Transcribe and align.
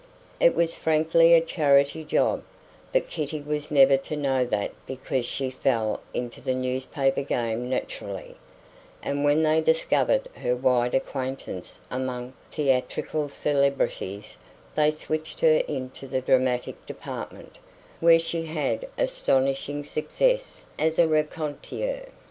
It 0.39 0.55
was 0.55 0.73
frankly 0.73 1.35
a 1.35 1.41
charity 1.41 2.03
job, 2.03 2.41
but 2.91 3.07
Kitty 3.07 3.39
was 3.39 3.69
never 3.69 3.97
to 3.97 4.15
know 4.17 4.43
that 4.45 4.71
because 4.87 5.27
she 5.27 5.51
fell 5.51 6.01
into 6.11 6.41
the 6.41 6.55
newspaper 6.55 7.21
game 7.21 7.69
naturally; 7.69 8.33
and 9.03 9.23
when 9.23 9.43
they 9.43 9.61
discovered 9.61 10.27
her 10.37 10.55
wide 10.55 10.95
acquaintance 10.95 11.77
among 11.91 12.33
theatrical 12.49 13.29
celebrities 13.29 14.37
they 14.73 14.89
switched 14.89 15.41
her 15.41 15.57
into 15.67 16.07
the 16.07 16.21
dramatic 16.21 16.83
department, 16.87 17.59
where 17.99 18.17
she 18.17 18.47
had 18.47 18.87
astonishing 18.97 19.83
success 19.83 20.65
as 20.79 20.97
a 20.97 21.07
raconteur. 21.07 22.05